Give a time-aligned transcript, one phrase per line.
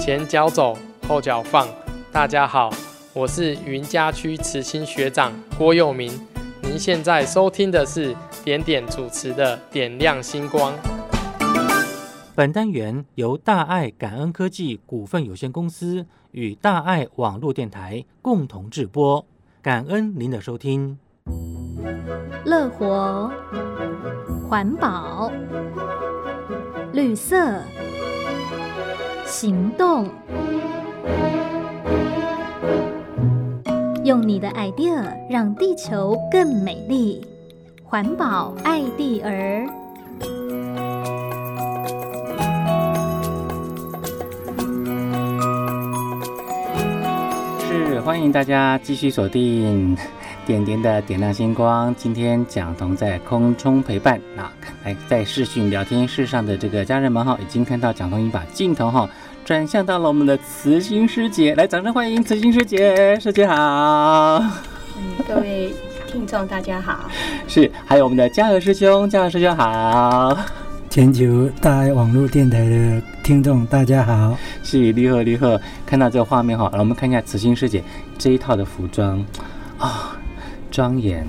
[0.00, 0.74] 前脚走，
[1.06, 1.68] 后脚放。
[2.10, 2.70] 大家好，
[3.12, 6.10] 我是云家区慈心学长郭佑明。
[6.62, 10.72] 您现在收听的是点点主持的《点亮星光》。
[12.34, 19.22] 本单元由大爱感恩科技股份有限公司与大爱网络电台共同制播，
[19.60, 20.98] 感恩您的收听。
[22.46, 23.30] 乐活、
[24.48, 25.30] 环保、
[26.94, 27.36] 绿色、
[29.30, 30.08] 行动，
[34.04, 37.24] 用你的 idea 让地球更美丽。
[37.84, 39.68] 环保爱地儿。
[47.60, 49.96] 是欢迎大家继续锁定
[50.44, 51.94] 点点的点亮星光。
[51.94, 54.52] 今天蒋彤在空中陪伴啊，
[54.84, 59.08] 来在视讯聊天室上的这个家人们哈，已经看到蒋彤已经把镜头哈
[59.50, 64.38] 转向到了我们的慈心师姐，来掌声欢迎慈心师姐，师姐好。
[64.96, 65.74] 嗯，各位
[66.06, 67.10] 听众大家好。
[67.48, 70.38] 是，还有我们的嘉禾师兄，嘉禾师兄好。
[70.88, 77.82] 全球大爱网络电台的听众，大家好，是立贺立贺，看到这个画面哈，来我们看一下慈心师姐
[78.16, 79.18] 这一套的服装
[79.78, 80.16] 啊，
[80.70, 81.26] 庄严，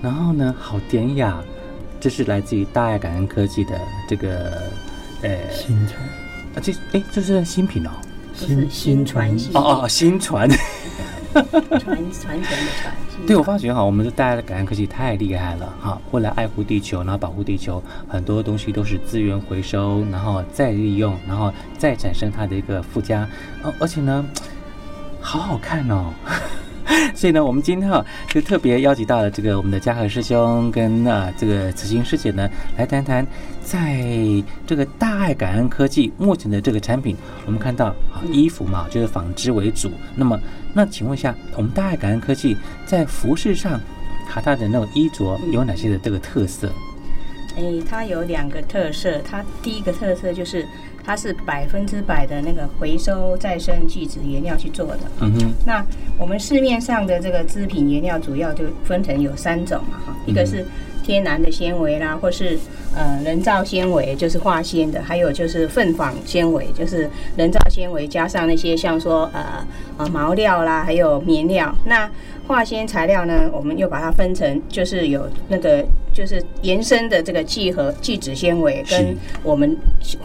[0.00, 1.42] 然后呢，好典雅，
[1.98, 3.72] 这是来自于大爱感恩科技的
[4.08, 4.62] 这个
[5.22, 5.98] 呃新传
[6.54, 7.90] 啊，这哎这是新品哦，
[8.34, 10.48] 新新传哦哦新传，
[11.32, 11.44] 传
[11.80, 12.94] 传承的传。
[13.26, 15.98] 对，我发觉哈，我们的大家的感恩科技太厉害了哈！
[16.10, 23.26] 为了爱护地球，然后保护地球，很多东西都是资源回收，然后再利用，然后再产生它的一个附加，
[23.62, 24.24] 哦，而且呢，
[25.20, 26.12] 好好看哦。
[27.14, 33.26] 所以呢，我们今天哈就特别邀请到了这个我们的嘉禾师兄跟啊这个慈心师姐呢，来谈谈
[33.62, 34.02] 在
[34.66, 39.90] 这个大爱感恩科技目前的这个产品，我们看到啊衣服嘛，就是纺织为主。
[40.14, 40.38] 那么，
[40.72, 43.80] 那请问一下，我们大爱感恩科技在服饰上，
[44.28, 46.72] 它它的那种衣着有哪些的这个特色？
[47.56, 50.66] 哎，它有两个特色，它第一个特色就是。
[51.04, 55.00] 它是百分之百的那个回收再生聚酯原料去做的。
[55.20, 55.52] 嗯哼。
[55.66, 55.84] 那
[56.16, 60.64] 我们市面上的这个织品原料主要就分成有三种嘛哈，一个是
[61.04, 62.58] 天然的纤维啦，或是
[62.96, 69.64] 呃人造纤维，就是化纤的，还有就是粪纺纤维，就是人造纤维加上那些像说呃
[69.98, 71.72] 呃毛料啦，还有棉料。
[71.84, 72.10] 那
[72.48, 75.84] 化纤材料呢，我们又把它分成就是有那个。
[76.14, 79.76] 就是延伸的这个聚合聚酯纤维，跟我们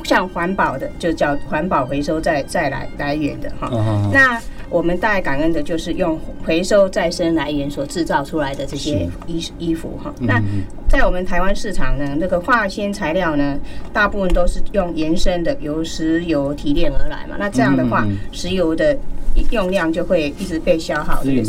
[0.04, 3.68] 像环保的，就叫环保回收再再来来源的哈。
[4.14, 4.40] 那
[4.70, 10.14] 我们大概感恩的就是用回收再生来源所制造出来的这些衣衣服哈。
[10.20, 10.42] 那
[10.88, 13.58] 在我们台湾市场呢，那个化纤材料呢，
[13.92, 17.36] 大部分都是用延伸的，由石油提炼而来嘛。
[17.40, 18.98] 那这样的话，石油的。
[19.52, 21.44] 用量就会一直被消耗，所以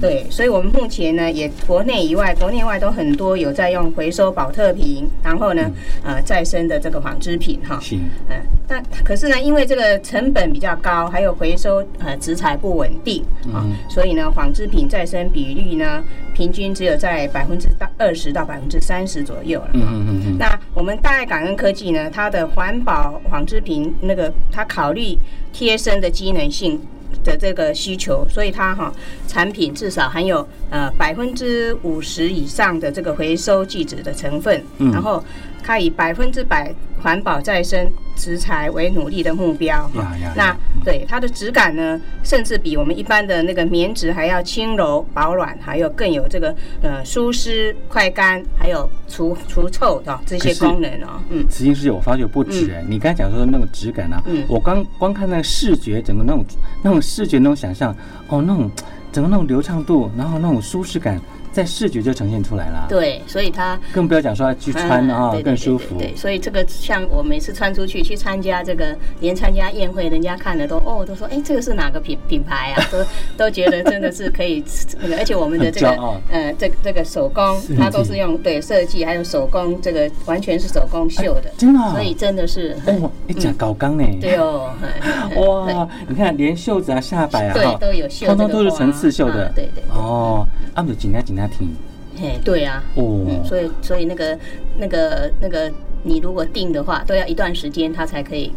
[0.00, 5.70] 对，所以我们目前呢，也国内以外，国内外都很多有在用回收宝特瓶，然后呢，
[6.02, 7.80] 呃，再生的这个纺织品哈，
[8.28, 16.02] 嗯，但可是呢，因为这个成本比较高，还有回收呃质材不稳定啊，所以呢，纺织品再生比率呢，
[16.34, 19.70] 平均只有在百分之到二十到百分之三十左右了。
[19.74, 20.38] 嗯嗯嗯。
[20.38, 25.16] 那我们大爱感恩科技呢，它的环保纺织品那个，它考虑
[25.52, 26.80] 贴身的机能性。
[27.24, 28.92] 的这个需求，所以它哈
[29.26, 35.24] 产品至少含有呃百分之五十以上的这个回收聚酯的成分，嗯、然后
[35.64, 40.14] 它以百分之百环保再生食材为努力的目标哈。
[40.36, 40.54] 那
[40.84, 51.20] 对它的质感呢，甚至比我们一般的那个棉质还要轻柔保暖，还有更有这个呃舒适快干，还有除除臭的这些功能哦。
[51.30, 56.44] 嗯，慈心师姐，我发觉不止哎，嗯、你刚才讲说的那个质感啊，嗯，我刚光看那个视觉，整个那种
[56.82, 57.96] 那种视觉那种想象，
[58.28, 58.70] 哦，那种
[59.10, 61.18] 整个那种流畅度，然后那种舒适感。
[61.54, 65.96] 在视觉就呈现出来了，对，所以它更不要讲说要去穿啊，更舒服。
[65.96, 72.82] 对，所以这个像我每次穿出去去参加这个，连参加宴会，人家看了都哦，都说哎，这个是哪个品品牌啊？
[72.90, 72.98] 都
[73.36, 74.64] 都觉得真的是可以
[75.00, 75.90] 那个，而且我们的这个
[76.28, 84.72] 呃，这这个手工，它都是用对设计还有手工，这个完全是手工绣的，真的，所以真的是哦，一讲高钢呢，对哦，
[85.38, 89.84] 哇，你看连袖子啊、下摆啊，对，都有绣，通通都是层次绣的，对对。
[89.94, 90.44] 哦，
[90.74, 91.48] 阿姆紧紧紧。
[91.48, 91.76] 挺，
[92.16, 94.38] 嘿，对啊，哦，嗯、所以所以那个
[94.78, 95.72] 那个那个，
[96.02, 98.52] 你如果订的话，都要一段时间，它才可以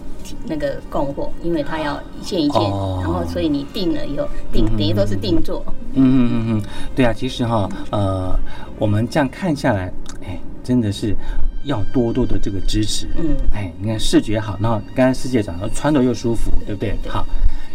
[0.46, 5.64] 那个供货，因为它要一件一件，哦、然后所以你订了以后，定等于都是定做。
[5.94, 6.64] 嗯嗯嗯嗯，
[6.96, 8.38] 对啊，其实哈，呃，
[8.78, 9.92] 我们这样看下来，
[10.24, 11.16] 哎，真的是。
[11.64, 13.10] 要多多的这个支持。
[13.18, 16.96] 嗯，哎，你看视觉好，然后刚才师姐讲的穿着又舒服，对不对？
[17.10, 17.25] 好。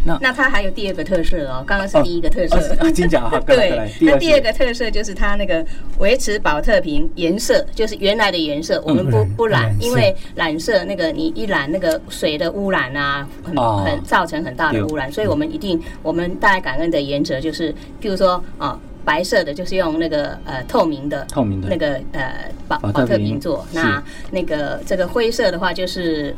[0.04, 2.90] 那那它还有第二个特色哦，刚刚是第一个特色。
[2.90, 5.64] 金甲哈，对，那第二个特色就是它那个
[5.98, 21.68] 维持宝特瓶颜色，就是原来的颜色，我们不不染，因为染色那个你一染那个水的污染啊，很很造成很大的污染，所以我们一定我们大家感恩的原则就是，譬如说啊，白色的就是用那个呃透明的透明的。
[21.68, 23.40] 那个呃宝宝特瓶。
[23.40, 26.34] 做，那那个这个灰色的话就是。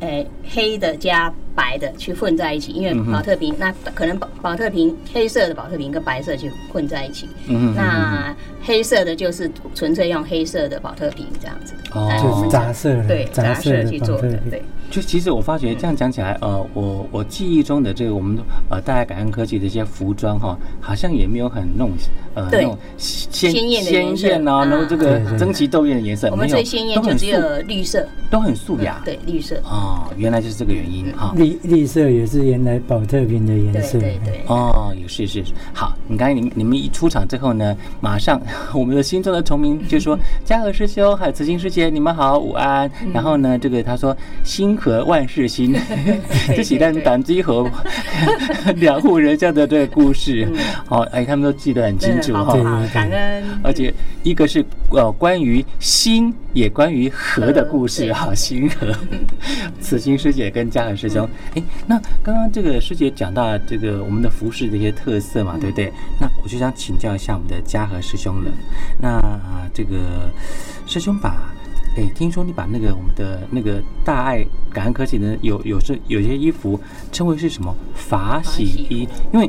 [0.00, 7.28] 诶，黑的加白的去混在一起，因为宝特瓶，那可能宝宝特瓶黑色的宝特瓶跟白色去混在一起，
[7.74, 12.10] 那黑色的就是纯粹用黑色的宝特瓶这样子，哦。
[12.22, 14.62] 就是杂色，对，杂色去做的，对。
[14.90, 18.38] 就其实我发觉这样讲起来，呃，我我记忆中的这个我们
[18.70, 21.92] 呃大家感恩科技的一些服装哈，好像也没有很那种
[22.34, 23.68] 呃那种鲜鲜
[24.16, 29.56] 艳啊，然后这个争奇斗艳的颜色，我们最鲜艳就只有绿色，都很素雅，对，绿色。
[29.64, 31.34] 哦，原来就是这个原因哈。
[31.44, 34.42] 绿绿色也是原来宝特瓶的颜色，对对。
[34.46, 35.42] 哦，也是是。
[35.72, 38.40] 好，你刚才你你们一出场之后呢，马上
[38.72, 42.90] 我们的心中的崇明就说嘉禾师兄还有慈心师姐，你们好，午安。
[43.12, 44.74] 然后呢，这个他说心。
[44.84, 45.74] 和万事兴，
[46.48, 47.64] 这是咱淡水河
[48.76, 50.46] 两户人家的这个故事。
[50.84, 52.54] 好，哎，他们都记得很清楚哈。
[52.92, 53.44] 感恩。
[53.62, 58.34] 而且一个是呃关于心，也关于和的故事哈。
[58.34, 58.94] 心和，
[59.80, 61.28] 慈心 师姐跟嘉禾师兄。
[61.54, 65.92] 哎，那刚刚这个师姐讲到这个我们的服饰的一些特色嘛，对不对？
[66.18, 68.50] 那我就想请教一下我们的嘉禾师兄了。
[68.98, 69.20] 那
[69.74, 70.32] 这个
[70.86, 71.52] 师兄把。
[71.96, 76.80] 哎，听说你把那个我们的那个大爱感恩科技呢，有有这有些衣服
[77.12, 79.08] 称为是什么法洗衣？
[79.32, 79.48] 因为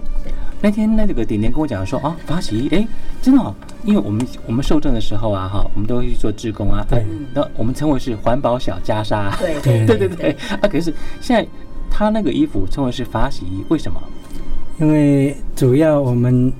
[0.62, 2.88] 那天那个点点跟我讲说啊，法洗衣，哎，
[3.20, 3.52] 真的哦，
[3.86, 11.48] 因为我们我们受证的时候啊，哈，我们都会去做志工啊，对，那我们称为是环保小袈裟，对对对对对啊，可是现在
[11.90, 14.02] 他那个衣服称为是法洗衣，为什么？
[14.80, 16.52] 因为主要我们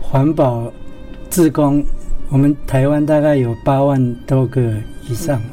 [0.00, 0.70] 环保
[1.30, 1.82] 志工，
[2.28, 4.72] 我们台湾大概有八万多个。
[5.06, 5.48] 以上嘛，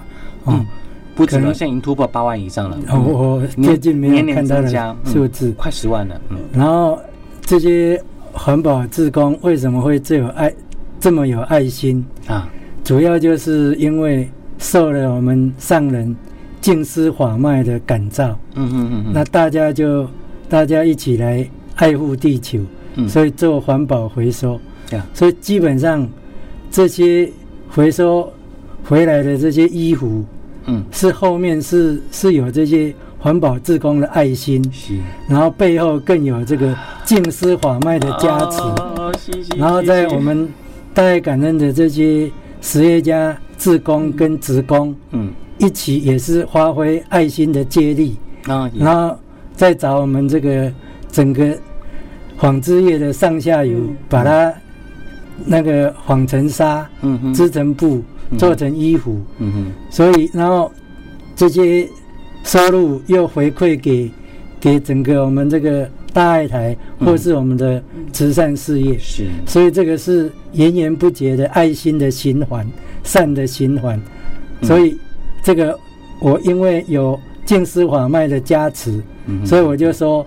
[0.45, 0.65] 嗯，
[1.13, 2.77] 不止了，现在已经突破八万以上了。
[2.89, 6.21] 我最近没有看到的数字，快十万了。
[6.29, 6.97] 嗯，然后
[7.41, 8.01] 这些
[8.31, 10.49] 环保志工为什么会最有爱，
[11.01, 12.47] 这么有爱心啊？
[12.85, 16.15] 主要就是因为受了我们上人
[16.61, 18.29] 净思法脉的感召。
[18.55, 19.11] 嗯嗯嗯嗯。
[19.13, 20.07] 那大家就
[20.47, 21.45] 大家一起来
[21.75, 22.59] 爱护地球，
[23.09, 24.57] 所以做环保回收。
[24.89, 26.07] 对，所以基本上
[26.71, 27.29] 这些
[27.67, 28.31] 回收。
[28.83, 30.25] 回来的这些衣服，
[30.65, 34.95] 嗯，是后面是是有这些环保志工的爱心，是，
[35.27, 36.75] 然后背后更有这个
[37.05, 39.13] 净思法脉的加持，哦，
[39.55, 40.49] 然后在我们
[40.93, 48.17] 大爱感恩的这些实业家、志工跟职工，嗯，一起也是发挥爱心的接力，
[48.47, 49.17] 啊，然后
[49.55, 50.71] 再找我们这个
[51.11, 51.57] 整个
[52.37, 53.77] 纺织业的上下游，
[54.09, 54.53] 把它
[55.45, 58.03] 那个纺成纱，嗯嗯，织成布。
[58.37, 60.71] 做成衣服，嗯哼，所以然后
[61.35, 61.85] 这些
[62.45, 64.09] 收入又回馈给
[64.57, 67.83] 给整个我们这个大爱台，或是我们的
[68.13, 72.67] 慈善事业，是，所以这个是源源不绝的爱心的循环，
[73.03, 73.99] 善的循环，
[74.61, 74.97] 所以
[75.43, 75.77] 这个
[76.19, 79.01] 我因为有净思法脉的加持，
[79.45, 80.25] 所以我就说，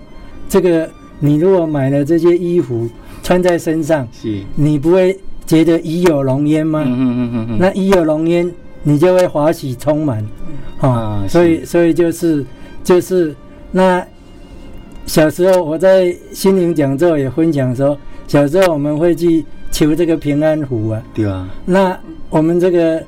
[0.49, 0.89] 这个
[1.19, 2.89] 你如果买了这些衣服
[3.23, 5.17] 穿在身上，是，你不会。
[5.47, 6.83] 觉得已有浓烟吗？
[6.83, 7.57] 嗯嗯嗯嗯嗯。
[7.59, 10.25] 那已有浓烟，你就会华喜充满，
[10.79, 12.43] 啊，所以所以就是
[12.83, 13.31] 就是
[13.71, 14.03] 那
[15.05, 17.95] 小时候我在心灵讲座也分享说，
[18.27, 19.45] 小时候我们会去
[19.75, 21.03] 求这个平安符啊。
[21.13, 21.49] 对啊。
[21.65, 23.03] 那我们这个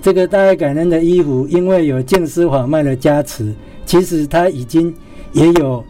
[0.00, 3.52] 这个大爱感恩的衣服，因为有净思法脉的加持，
[3.84, 4.94] 其实它已经
[5.32, 5.84] 也有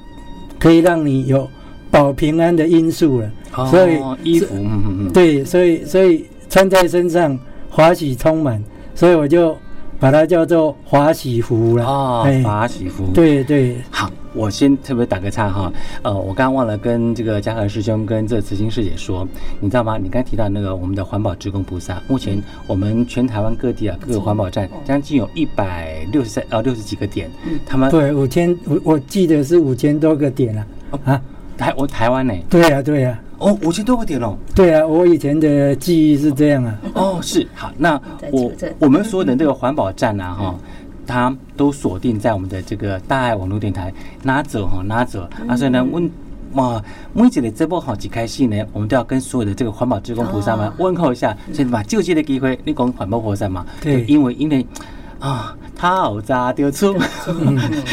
[0.59, 1.47] 可以让你有
[1.90, 3.31] 保平安的因素了。
[3.71, 7.38] 所以衣服，嗯嗯嗯，对，所以所以穿在身上
[7.69, 8.62] 华喜充满，
[8.95, 9.54] 所以我就
[10.00, 11.85] 把它叫做华喜服了。
[11.85, 13.76] 哦，华喜服，对对。
[13.90, 15.72] 好，我先特别打个岔哈，
[16.02, 19.26] 呃，我刚刚忘了跟这个嘉禾师兄跟这慈心师姐说，
[19.60, 19.96] 你知道吗？
[19.96, 27.30] 你刚才提到那个我们的环保职工菩萨，目前我们全台湾各地啊，各个环保站将近有一百六十三呃六十几个点，
[27.64, 30.66] 他们对五千，我我记得是五千多个点了
[31.04, 31.22] 啊。
[31.56, 32.34] 台我台湾呢？
[32.50, 33.16] 对呀对呀。
[33.38, 34.36] 哦，五千多个点哦。
[34.56, 36.78] 对啊，我以前的记忆是这样啊。
[36.94, 38.00] 哦，是好，那
[38.32, 38.50] 我
[38.80, 40.54] 我们所有的这个环保站啊，哈，
[41.06, 43.92] 它都锁定在我们的这个大爱网络电台，
[44.23, 45.28] 拿走哈，拿走。
[45.46, 46.11] 啊，所以呢，问
[46.54, 46.82] 哇，
[47.12, 54.66] 每一个这波好几开戏呢，我们都要跟所有的这个环保志工菩萨们问候一下，所以嘛，就这个机会，你讲环保菩萨嘛，对，因为因为。
[55.20, 56.94] 啊，好渣 丢出，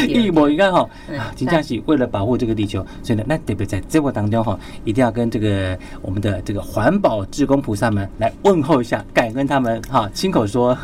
[0.05, 0.81] 一模一样哈。
[1.17, 10.77] 啊，金佳喜为了保护这个地球，所以呢，那特别在节目当中哈，一定要跟这个我们的这个环保志工菩萨们来问候一下，感恩他们哈，亲口说。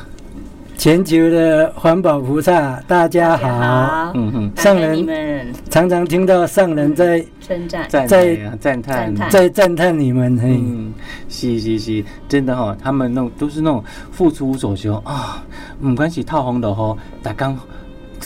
[0.77, 4.11] 全球的环保菩萨，大家好。
[4.13, 10.39] 嗯哼，上人常常听到上人在称赞、在赞叹、在赞叹你们。
[10.39, 10.93] 嗯，
[11.27, 15.43] 是是是，真的哈，他们那种都是那种付出无所求啊，
[15.79, 17.57] 没关系，套红的哈，打刚，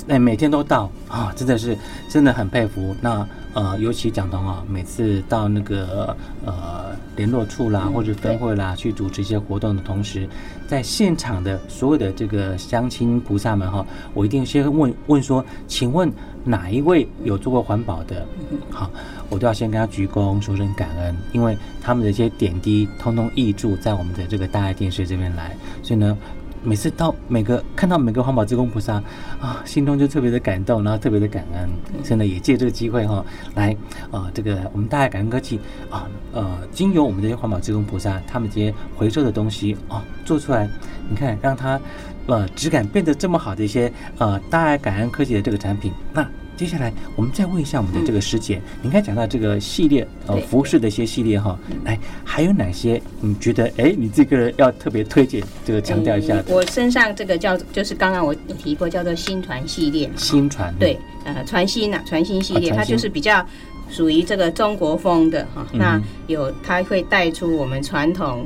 [0.09, 1.77] 哎，每天都到啊，真的是
[2.09, 2.93] 真的很佩服。
[2.99, 6.15] 那呃，尤其讲到啊，每次到那个
[6.45, 10.27] 呃联络处啦或者分会啦去主持一些活动的同时。
[10.67, 16.09] 在现场的所有的这个乡亲菩萨们哈，我一定先问问说，请问
[16.45, 18.25] 哪一位有做过环保的？
[18.69, 18.89] 好，
[19.29, 26.17] 我都要先跟他鞠躬，说声感恩，因为他们的一些点滴，通通挹注在我们的这个大爱电视这边来，所以呢。
[26.63, 29.01] 每次到每个看到每个环保职工菩萨
[29.39, 31.69] 啊，心中就特别的感动，然后特别的感恩。
[32.03, 33.25] 现在也借这个机会哈、
[33.55, 33.75] 来
[34.11, 40.69] 啊，这个我们大爱感恩科技啊，呃，经由我们这些环保职工菩萨，他们这些回收的东西啊，做出来，
[41.09, 41.79] 你看让它
[42.27, 46.27] 呃质感变得这么好的一些呃大爱感恩科技的这个产品，那。
[46.57, 56.43] 接下来，我们再问一下我们的这个师姐，你刚才讲到这个系列呃服饰的一些系列哈，来还有哪些你觉得哎，你这个要特别推荐这个强调一下？
[56.47, 60.73] 我身上这个叫就是刚刚我提过叫做新传系列，新传。
[60.77, 63.43] 对呃传新呐传新系列，它就是比较
[63.89, 68.45] 属于这个中国风的哈，那有它会带出我们传统。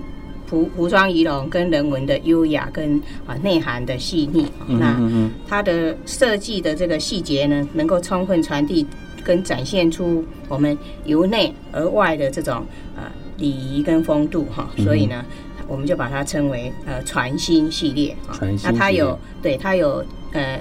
[0.55, 2.97] 服服装仪容跟人文的优雅跟
[3.27, 4.97] 啊内涵的细腻，那
[5.45, 8.87] 它的设计的这个细节呢，能够充分传递
[9.21, 15.25] 跟展现出我们由内而外的这种啊礼仪跟风度哈，所以呢，
[15.67, 18.39] 我们就把它称为呃传心系列啊。
[18.63, 20.57] 那它有对它有呃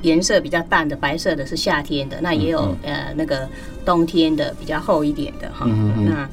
[0.00, 3.46] 颜色比较淡的白色的是夏天的，那也有呃那个
[3.84, 6.26] 冬天的比较厚一点的哈，那。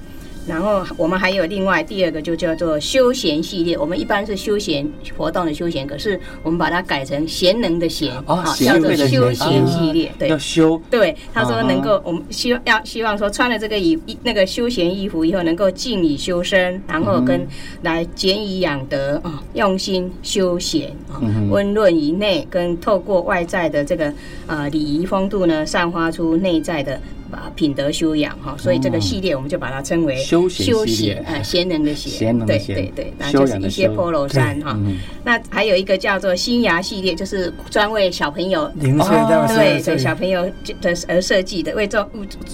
[0.46, 17.48] 然后我们还有另外第二个就叫做休闲系列，我们一般是休闲活动的休闲，可是我们把它改成贤能的贤，哦，叫做休闲系列，对，要修，对，他说能够，我们希望要希望说穿了这个衣那个休闲衣服以后，能够静以修身，然后跟
[17.84, 24.14] 来俭以养德啊，用心休闲啊，温润以内，跟透过外在的这个
[24.46, 27.00] 啊礼仪风度呢，散发出内在的。
[27.34, 34.78] 啊，品德修养哈，所以这个系列我们就把它称为休闲系列，哎， 贤能的贤，对对对，那就是一些 Polo 衫哈。
[35.24, 40.50] 那还有一个叫做新芽系列，就是专为小朋友零岁到对对小朋友
[40.82, 42.08] 的而设计的，为做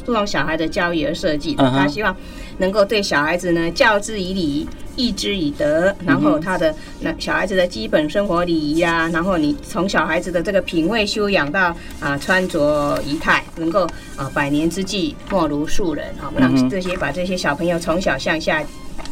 [0.06, 1.64] 注重小孩的教育而设计的。
[1.70, 2.16] 他希望
[2.58, 4.68] 能够对小孩子呢，教之以礼。
[5.00, 13.88] 义之以德，然后他的那小孩子的基本生活礼仪啊，然后你从小孩子的这个品味修养到啊穿着仪态，能够
[14.18, 16.06] 啊百年之计莫如树人。
[16.20, 18.62] 啊，让这些把这些小朋友从小向下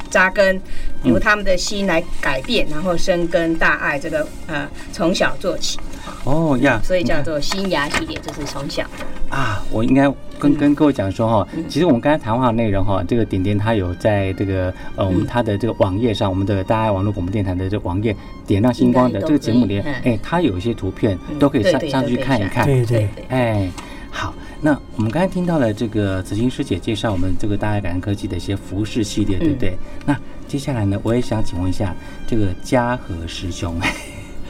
[0.09, 0.59] 扎根，
[1.03, 5.79] 由他们的心来改变，然后生根大爱，这个呃从小做起。
[6.25, 8.83] 哦呀，所以叫做新芽系列，就是从小。
[9.29, 10.11] 啊，我应该。
[10.39, 18.15] 跟跟各位讲说哈，其实我们刚才谈话的内容哈，这个点点他有在这个呃我们他的这个网页上，我们的大爱网络广播电台的这个网页
[18.45, 22.65] 点亮星光的这个节目里，哎，它有一些图片都可以上上去看一看。
[22.65, 23.09] 对对。
[23.29, 23.69] 哎，
[24.11, 29.73] 好，那我们刚才听到了这个紫欣师姐介绍我们这个大爱感恩科技的一些服饰系列，对不对？
[30.05, 30.15] 那
[30.47, 31.95] 接下来呢，我也想请问一下
[32.27, 33.75] 这个嘉禾师兄，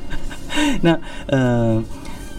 [0.81, 1.83] 那呃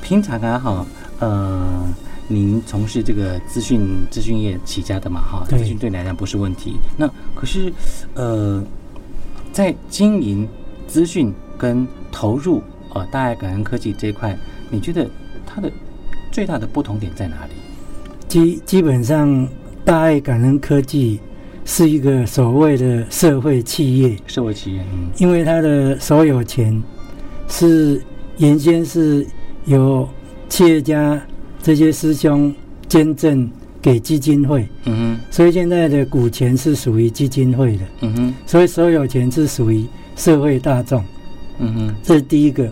[0.02, 0.86] 平常啊哈
[1.20, 1.88] 呃。
[2.30, 6.76] 您从事这个资讯资讯业起家的嘛，哈，资讯对你来讲不是问题。
[6.94, 7.72] 那可是，
[8.12, 8.62] 呃，
[9.50, 10.46] 在经营
[10.86, 14.38] 资讯跟投入呃大爱感恩科技这一块，
[14.70, 15.08] 你觉得
[15.46, 15.72] 它的
[16.30, 17.52] 最大的不同点在哪里？
[18.28, 19.48] 基基本上，
[19.82, 21.18] 大爱感恩科技
[21.64, 26.78] 是一个所谓的社会企业，社会企业，嗯，因为它的所有权
[27.48, 28.02] 是
[28.36, 29.26] 原先是
[29.64, 30.06] 由
[30.50, 31.18] 企业家。
[31.62, 32.54] 这些师兄
[32.88, 33.48] 捐赠
[33.80, 39.84] 给基金会，嗯哼，所以现在的股权是属于基金会的，嗯哼，所以所有权是属于
[40.16, 41.02] 社会大众，
[41.58, 42.68] 嗯哼，这是第一个。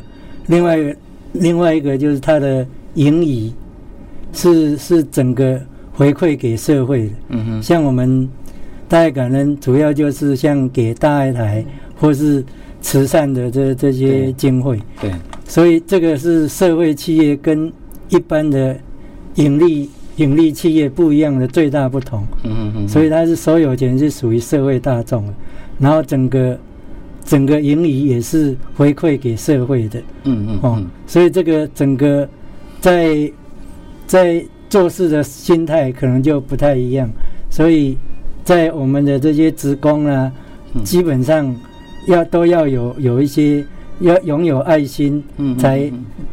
[0.47, 0.97] 另外
[1.33, 3.53] 另外一个就是它的盈余
[4.33, 5.61] 是是整个
[5.93, 8.29] 回馈给社会的，嗯哼，像我们
[8.89, 11.65] 大爱感恩主要就是像给大爱台
[11.97, 12.45] 或是
[12.81, 15.13] 慈善的这这些经费，对，
[15.47, 17.73] 所以这个是社会企业跟
[18.09, 18.77] 一般的。
[19.37, 25.31] 盈利盈利企业不一样的最大不同，嗯嗯嗯，所以它是所有权是属于社会大众，
[25.79, 26.59] 然后整个
[27.23, 30.01] 整个盈利也是回馈给社会的。
[30.25, 32.27] 嗯嗯，哦，所以这个整个
[32.81, 33.31] 在
[34.07, 37.07] 在做事的心态可能就不太一样。
[37.51, 37.95] 所以
[38.43, 40.33] 在我们的这些职工啊，
[40.83, 41.55] 基本上
[42.07, 43.63] 要都要有有一些
[44.01, 45.23] 要拥有爱心，
[45.59, 45.91] 才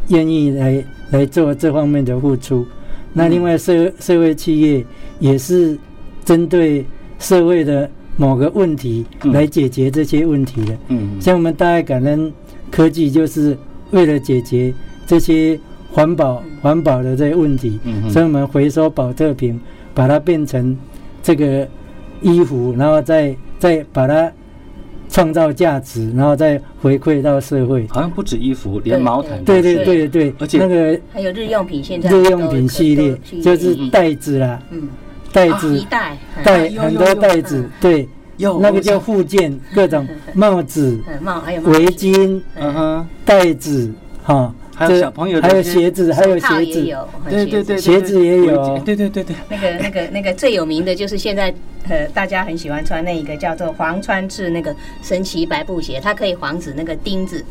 [0.10, 2.66] 愿意来来做这方面的付出。
[3.14, 4.86] 那另外社社会企业
[5.20, 5.78] 也是
[6.26, 6.86] 针对
[7.20, 10.78] 社会的某个问题来解决这些问题的。
[10.90, 12.32] 嗯，像我们大爱感恩
[12.72, 13.58] 科技就是
[13.92, 14.74] 为了解决
[15.06, 15.60] 这些
[15.92, 17.80] 环保环保的这些问题，
[18.10, 19.60] 所以我们回收宝特瓶，
[19.94, 20.76] 把它变成
[21.22, 21.68] 这个
[22.22, 24.32] 衣服，然后再再把它
[25.14, 27.88] 创造价值，然后再回馈到社会。
[27.88, 29.42] 好像不止衣服，连毛毯。
[29.46, 34.90] 对对对对，而且那个还有日用品，现在日用品系列就是袋子啦，嗯。
[35.32, 36.16] 袋子，袋
[36.78, 42.72] 很多袋子，对，那个叫附件，各种帽子、帽还有围巾，嗯。
[42.72, 43.92] 哼，袋子，
[44.24, 46.96] 哈，还有小朋友，还有鞋子，还有鞋子，
[47.28, 48.24] 对对对，鞋子。
[48.24, 49.36] 也有，对对对对。
[49.50, 51.52] 那个那个那个最有名的就是现在
[51.90, 57.44] 呃大家很喜欢穿那一个叫做黄川赤那个神奇白布鞋，它可以防止那个钉子。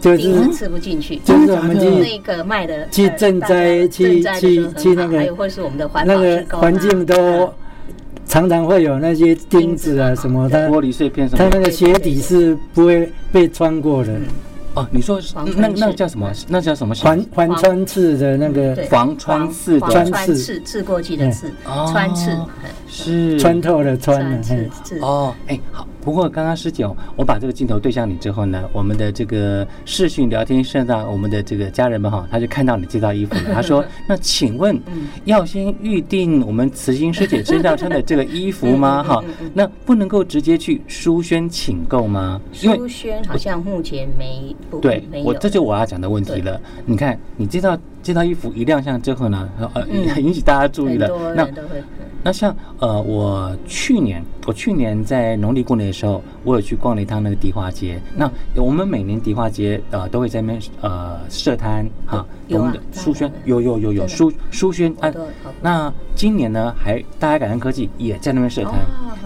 [0.00, 7.54] 就是刺不进去，就是我们去那个卖的去赈灾，去去去那个，还有或是我们的环那个环境都
[8.26, 14.12] 常常会有那些钉子啊什么的，玻璃碎片什么，它那个鞋底是不会被穿过的。
[14.74, 15.20] 哦，你说
[15.54, 16.32] 那那叫什么？
[16.48, 16.92] 那叫什么？
[16.96, 21.52] 环环穿刺的那个防穿刺，穿刺刺过去的刺，
[21.92, 22.36] 穿刺
[22.92, 24.40] 是穿透的穿。
[25.00, 25.86] 哦，哎，好。
[26.02, 26.84] 不过刚刚师姐，
[27.14, 33.54] 我把这个镜头对向你之后呢，我们的这个视讯聊天室上，我们的这个家人们哈，他就看到你这套衣服了。
[33.54, 34.76] 他说：“那请问，
[35.26, 39.00] 要先预定我们慈心师姐身上穿的这个衣服吗？
[39.00, 39.22] 哈，
[39.54, 42.40] 那不能够直接去书轩请购吗？
[42.60, 46.60] 因为书轩好像目前没对，我这就我要讲的问题了。
[46.84, 49.86] 你看，你这套这套衣服一亮相之后呢，呃，
[50.18, 51.08] 引起大家注意了。
[51.36, 51.48] 那
[52.24, 58.00] 那像呃，我去年我去年在农历过年的时候，我有去逛了一趟那个迪化街。
[58.14, 65.12] 那我们每年迪化街呃都会在那边呃设摊哈，我们的书轩有有有有书书轩啊。
[65.60, 68.74] 那今年呢，还大家感恩科技也在那边设摊。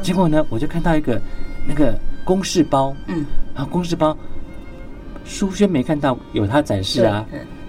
[0.01, 1.21] 结果呢，我就看到一个
[1.69, 4.17] 那个公事包，嗯，然后公事包
[5.25, 7.27] 书轩没看到有它展示啊。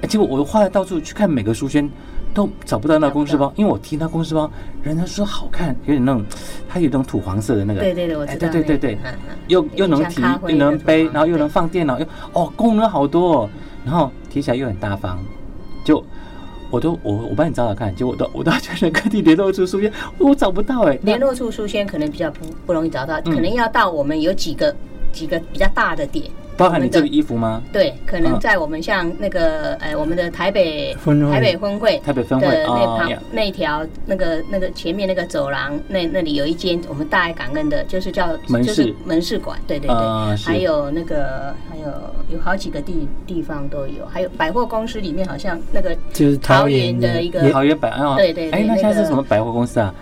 [0.07, 1.89] 结果我花了到处去看每个书轩。
[2.37, 4.47] 都找不到那公事包，因为我提那公事包，
[4.83, 6.23] 人家说好看，有点那种，
[6.69, 8.97] 它有那种土黄色的那个，对对对，我知道，对对对对，
[9.47, 13.49] 又又能提，又能背，然后又能放电脑，又哦功能好多，哦，
[13.83, 15.17] 然后提起来又很大方，
[15.83, 16.03] 就
[16.69, 24.75] 我都我我帮你找找看，结果我都 我到全省各地联络处书签，我找不到哎，联络处书签可能比较不不容易找到，可能要到我们有几个
[25.11, 26.29] 几个比较大的点。
[26.57, 27.61] 包含你这个衣服吗？
[27.71, 30.93] 对，可能在我们像那个呃，我们的台北
[31.31, 38.95] 台北分会台北分会的那旁那条那个那个前面那个走廊那那里有一间我们大爱感恩的，就是叫门市。
[39.05, 41.85] 门市馆，对对对，还有那个还有
[42.33, 47.21] 有好几个地地方都有，还有百货公司里面好像那个就是桃园的。
[47.27, 49.93] 一个桃园百货，对对，哎，那现在是什么百货公司啊？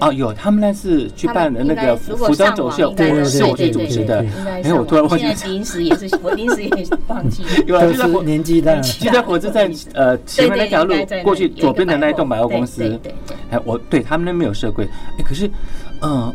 [0.00, 4.24] 哦，有他们那次去办的那个服装走秀，对，是我去主持的。
[4.62, 5.24] 哎，我突然忘记。
[5.48, 7.42] 临时也是， 我临时也是忘记。
[7.66, 12.98] 有啊，就在年纪大， 就在火车站呃前面那条路过去左边的那一栋百货公司。
[13.50, 14.88] 哎，我对他们那边有设柜。
[15.18, 15.50] 哎，可是，
[16.02, 16.32] 嗯，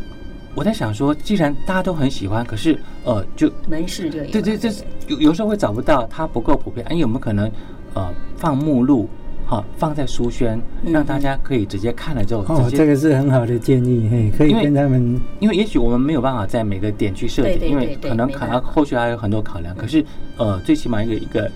[0.54, 4.42] 我在想说，既然大家都很喜欢，可是呃，就门市就对。
[4.42, 4.72] 对对，
[5.08, 6.86] 有有时候会找不到，它不够普遍。
[6.88, 7.50] 哎，有没有可能
[7.94, 9.08] 呃放目录？
[9.48, 19.72] 好，放在书轩，让大家可以直接看了之后，哦，这个是很好的建议，嘿，可以跟他们，因为也许我们没有办法在每个点去设点，因为可能可能后续还有很多考量。
[19.76, 20.04] 可是，
[20.36, 21.50] 呃，最起码一个 一个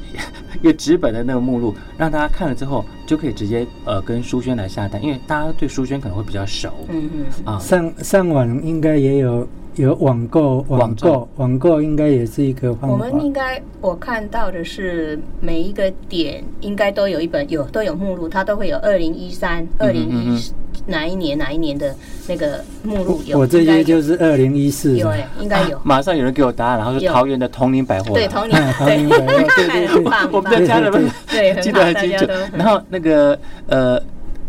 [0.63, 9.47] 一个纸本的那个目录，让大家看了之后就可以直接呃跟书轩来下单，因为大家对书轩可能会比较熟，嗯嗯，啊，上上网应该也有。
[9.77, 12.93] 有网购，网购，网购应该也是一个方法。
[12.93, 20.53] 我们应该，我看到的是每一个点应该都有一本，有都有目录，它都会有二零一三、二零一
[20.87, 21.95] 哪一年哪一年的
[22.29, 23.39] 那个目录有。
[23.39, 24.97] 我这些就是二零一四。
[24.99, 25.81] 有哎，应该有。
[25.85, 28.15] 马上有人给我答案，然后是桃园的同林 百货。
[28.15, 28.53] 对，同林，
[28.85, 32.27] 对，对对对，我们的家人们对记得很清楚。
[32.57, 33.97] 然后那个呃，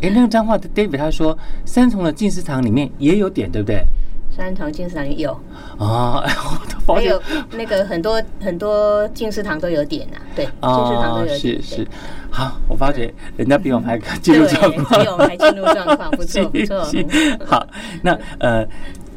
[0.02, 3.84] 哎，那个脏话的 David 他说，三重的进食堂里面也有点，对不对？
[4.36, 5.32] 三重静思堂有
[5.78, 6.24] 啊，
[6.88, 11.40] 还有那个很多很多静思堂都有点呐，对，静思堂都有点。
[11.40, 11.88] 是是，
[12.30, 16.84] 好，我发觉人家比我们还进入状况， 比我们还进入状况，不错 不错。
[17.46, 17.66] 好，
[18.02, 18.66] 那呃，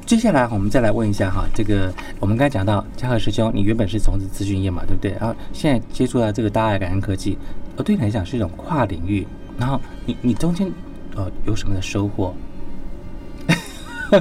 [0.04, 5.12] 接下来我们再来问一下哈，这个我们刚才讲到嘉禾师兄，你原本是从事资讯业嘛，对不对？
[5.20, 7.38] 然后现在接触到这个大爱感恩科技，
[7.76, 9.26] 呃，对你来讲是一种跨领域。
[9.56, 10.68] 然后你你中间
[11.14, 12.34] 呃有什么的收获？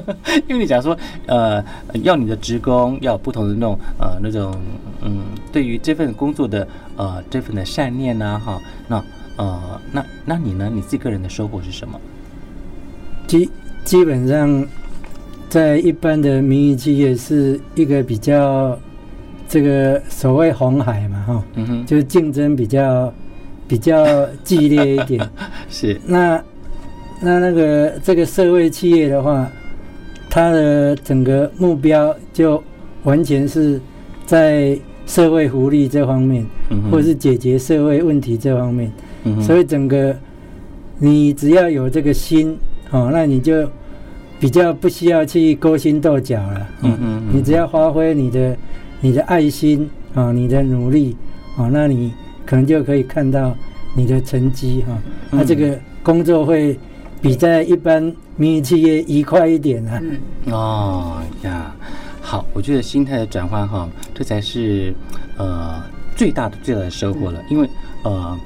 [0.48, 1.64] 因为你讲说呃
[2.04, 4.56] 要你的职工要有不同的那种呃那种
[5.02, 9.04] 嗯，对于这份工作的呃这份的善念呐、啊、哈，那
[9.38, 10.70] 呃那那你呢？
[10.74, 12.00] 你自己个人的收获是什么？
[13.28, 13.50] 基
[13.84, 14.66] 基本上。
[15.50, 18.76] 在一般的民营企业是一个比较
[19.48, 23.14] 这个所谓红海嘛，哈，嗯哼，就是竞争比较
[23.68, 25.30] 比较激烈一点。
[25.70, 26.02] 是。
[26.08, 26.44] 那
[27.22, 29.48] 那那个这个社会企业的话，
[30.34, 32.62] 它的整个目标就
[33.04, 33.80] 完全是
[34.26, 38.92] 在社会福利这方面，嗯，或者是解决社会问题这方面。
[39.26, 39.40] 嗯。
[39.44, 40.16] 所以整个
[40.98, 42.58] 你只要有这个心，
[42.90, 43.70] 哦，那你就。
[44.40, 48.58] 比较不需要去勾心斗角了，嗯嗯，嗯，你只要发挥你的
[49.00, 51.16] 你的爱心啊，你的努力
[51.56, 52.12] 啊，那你
[52.46, 53.56] 可能就可以看到
[53.96, 56.78] 你的成绩哈，那这个工作会
[57.22, 60.00] 比在一般民营企业愉快一点啊。
[60.02, 60.20] 嗯，
[60.52, 61.74] 哦呀，
[62.22, 64.94] 好，我觉得心态的转换哈，这才是
[65.38, 65.82] 呃
[66.16, 67.70] 最大的最大的收获了，因为
[68.04, 68.38] 呃。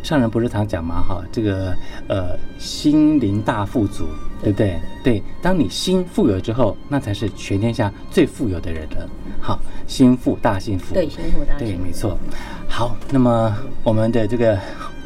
[0.00, 1.74] 上人不是常讲嘛，哈，这个
[2.06, 4.06] 呃，心灵大富足，
[4.42, 4.78] 对不对？
[5.04, 9.06] 对，当你心富有之后，那才是全天下最富有的人了。
[9.38, 10.94] 好，心富大幸福。
[10.94, 11.72] 对，心富大幸福。
[11.72, 12.16] 对，没错。
[12.68, 14.58] 好，那么我们的这个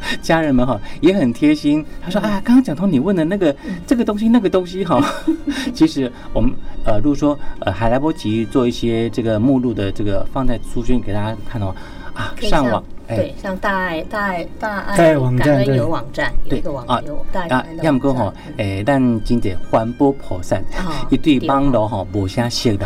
[0.21, 3.55] 家人们哈也很贴心，他说啊，刚刚讲到你问的那个
[3.87, 5.01] 这个东西那个东西哈，
[5.73, 6.51] 其实我们
[6.85, 11.73] 呃，如果说呃还来不及做一些这个目录的这个放在书卷给大家看哦。
[12.13, 17.81] 啊，上网对，像大爱大爱大爱感恩有网站，有一个网有大爱感恩的网站。
[17.81, 20.61] 啊，要么讲吼，诶，咱真济环保菩萨，
[21.09, 22.85] 一对网络吼无啥熟的，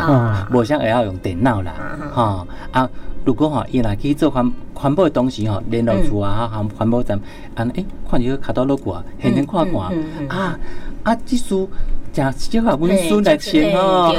[0.50, 1.74] 无啥会晓用电脑啦，
[2.10, 2.90] 哈啊，
[3.24, 7.18] 如果吼伊来去做环环保的东西吼，联络处啊，哈环保站，
[7.54, 9.92] 啊，诶，看这个卡到路过，现现看看，
[10.28, 10.58] 啊
[11.02, 11.68] 啊，即书。
[12.10, 14.12] 讲少下文书来签哦，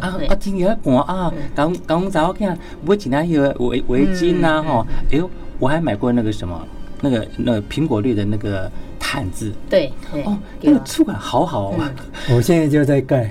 [0.00, 6.64] 啊啊，今年还讲啊，刚刚早看买几那个围围巾啊吼，哎呦，我还买过那个什么，
[7.00, 8.70] 那个那个苹果绿的那个
[9.10, 9.92] 毯子，对，
[10.24, 11.90] 哦，那个触感好好啊，
[12.30, 13.28] 我现在就在盖，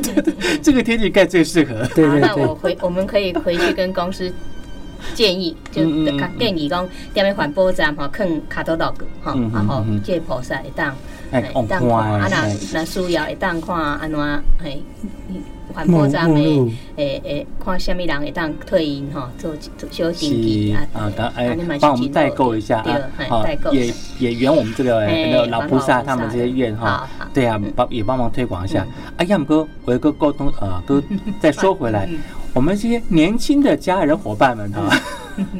[0.62, 1.86] 这个天气盖最适合。
[1.94, 4.30] 对对对，那我回我们可以回去跟公司
[5.14, 5.82] 建议，就
[6.38, 10.94] 建议讲，踮咧环保站哈，放卡多乐个哈，然后借菩萨会当。
[11.30, 14.20] 哎，当看啊，那那需要会当看安怎？
[14.62, 14.76] 哎，
[15.74, 16.40] 环保站的，
[16.96, 22.98] 诶诶，看什么人会当退隐哈，做做小定期啊，啊，哎，帮我们代购一下啊，
[23.28, 28.86] 好，也也圆我们这个那个老菩萨他们这些愿哈，对啊，帮也帮忙推广一下。
[29.16, 31.02] 哎，要么哥，我有个沟通呃，哥
[31.40, 32.08] 再说回来，
[32.54, 34.88] 我们这些年轻的家人伙伴们哈，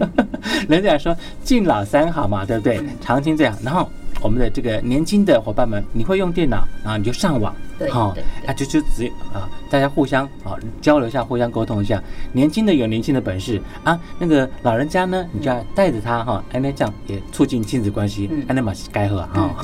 [0.69, 2.81] 人家说敬老三好嘛，对不对？
[3.01, 3.89] 常青最好，然后。
[4.23, 7.55] 我们的这个年轻的伙伴们，你会用电脑，然后你就上网，
[7.91, 8.15] 好，
[8.47, 12.03] 啊就就直接啊，大家互相啊交流一下，互相沟通一下。
[12.33, 19.55] 年轻的有年轻的本事啊，那个老人家呢，你就要带着他哈，哎，那这样也促进亲子关系，哎，那么该喝哈。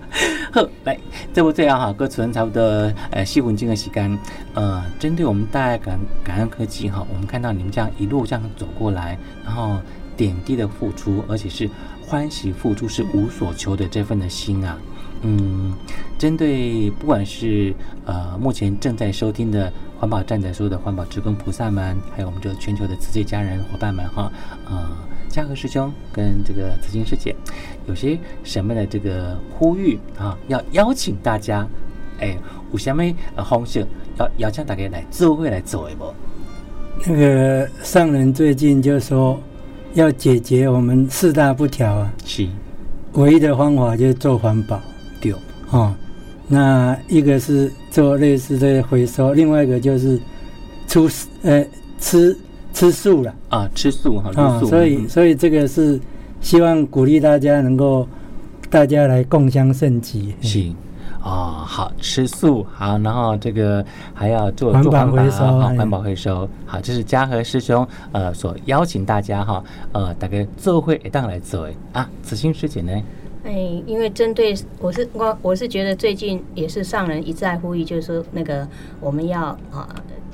[0.53, 0.97] 好，来，
[1.33, 2.61] 这不这样哈，各存差不多
[3.09, 4.17] 呃，细魂经的洗干，
[4.53, 9.79] 呃，针对我们大爱感感恩科技哈，我们看到你们这样一路这样走过来，然后
[10.15, 11.69] 点滴的付出，而且是。
[12.11, 14.77] 欢喜付出是无所求的这份的心啊，
[15.21, 15.73] 嗯，
[16.17, 24.29] 针对不管是呃目前正在收听的环保站在说的环保职工菩萨们，还有我们这个全球的慈济家人伙伴们哈，
[24.69, 24.89] 呃，
[25.29, 27.33] 嘉禾师兄跟这个慈心师姐，
[27.87, 31.65] 有些什么的这个呼吁啊，要邀请大家，
[32.19, 32.37] 哎，
[32.73, 33.01] 有什么
[33.37, 33.87] 方式
[34.19, 36.13] 要邀请大家来做会来做一波？
[37.07, 39.41] 那个上人最近就说。
[39.93, 42.47] 要解决我们四大不调啊，是。
[43.13, 44.79] 唯一的方法就是做环保，
[45.19, 45.33] 对。
[45.71, 45.93] 哦。
[46.47, 50.19] 那一个是做类似的回收，另外一个就是
[50.85, 51.09] 出
[51.43, 51.65] 呃
[51.97, 52.37] 吃
[52.73, 55.97] 吃素了啊，吃素哈，啊、哦，所以所以这个是
[56.41, 58.05] 希望鼓励大家能够
[58.69, 60.71] 大家来共襄盛举，是。
[61.23, 72.91] 哦，好吃素，好，然后这个还要做环保回收，环保回收，好，这是嘉禾师兄呃所邀请大家哈，呃，大概做会一档来做啊，慈心师姐呢？
[73.43, 73.51] 哎，
[73.85, 78.67] 因为针对我是我我是觉得最近也是上人一再呼吁，就是说那个
[78.99, 79.87] 我们要啊，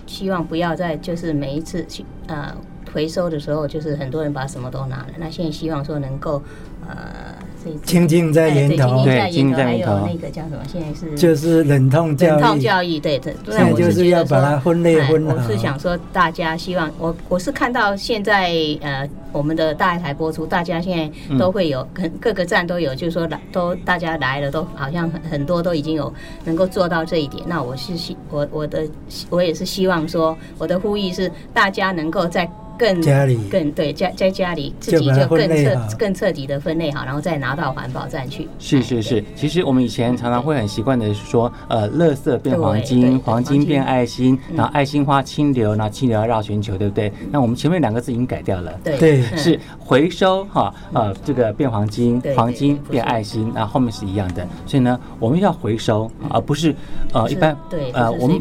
[0.05, 2.55] 希望不要再就是每一次去呃
[2.93, 6.41] 回收的时候，就是很多人把什么都拿了，那现在希望说能够
[6.87, 7.35] 呃。
[7.83, 10.57] 清净在源头，对，清净在源头，还有那个叫什么？
[10.71, 13.35] 现在是就是冷痛教育，忍痛教育，对对。
[13.49, 15.35] 现在就是要把它分类分好。
[15.35, 18.51] 我是想说，大家希望我我是看到现在
[18.81, 21.87] 呃，我们的大爱台播出，大家现在都会有，
[22.19, 27.43] 各个站都有，就是说来都大家来了，都好像很很多都已经有能够做到这一点。
[27.47, 28.87] 那我是希我我的
[29.29, 32.49] 我也是希望说，我的呼吁是大家能够在。
[32.77, 38.47] 更家里更对家在家里自己就更彻更彻底的分类好，然后再拿到环保站去。
[38.59, 47.11] 是是是，其实我们以前常常会很习惯的说，呃，垃圾变黄金，黄金变爱心，然后爱心花清流，然后清流要绕全球，对不对？
[47.31, 54.47] 那我们前面两个字已经改掉了，对，是回收哈，呃，这个变黄金，黄金变爱心，然后后面是一样的。
[54.65, 56.75] 所以呢，我们要回收，而不是
[57.13, 58.39] 呃一般对呃我们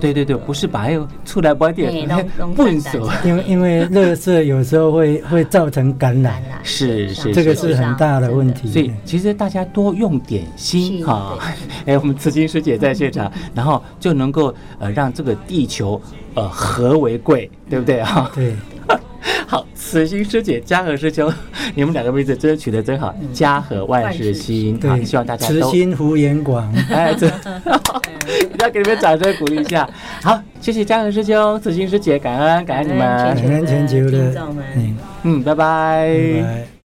[0.00, 2.08] 对对对，不是把它出来包点
[2.56, 3.77] 混手，因为因为。
[3.86, 8.68] 垃圾有时候会 会造成感染，是是，这个是很大的问题。
[8.68, 11.38] 所以其实大家多用点心哈，
[11.86, 16.00] 哎，我们慈心师姐在现场， 然后就能够呃让这个地球
[16.34, 18.30] 呃和为贵，对不对啊？
[18.34, 18.54] 对。
[19.46, 21.32] 好，慈心师姐、家和师兄，
[21.74, 24.76] 你们两个名字真的取得真好，家和万事兴。
[24.78, 26.72] 对，希望大家慈心福延广。
[26.90, 27.26] 哎，这，
[28.40, 29.88] 一定要给你们掌声鼓励一下。
[30.22, 34.64] 好，谢谢家和师兄、慈心师姐，感恩感恩你们，感恩全球的听众们。
[35.22, 36.68] 嗯，拜拜。